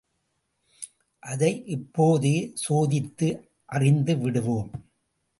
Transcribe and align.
அதை 1.19 1.65
இப்போதே 1.65 2.53
சோதித்து 2.69 3.27
அறிந்துவிடுவோம். 3.73 4.71